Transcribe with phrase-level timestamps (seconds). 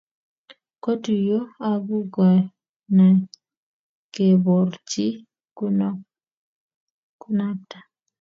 [0.83, 1.39] kotuyio
[1.69, 3.15] akukany
[4.13, 5.05] keborchi
[7.21, 7.79] kunakta